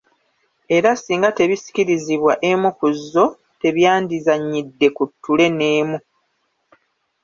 [0.75, 3.25] Era singa tebisikirizbwa emu ku zzo,
[3.61, 5.97] tebyandizannyidde ku ttule n’emu.